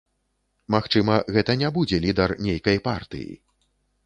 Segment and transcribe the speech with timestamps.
[0.75, 3.31] Магчыма, гэта не будзе лідар нейкай партыі.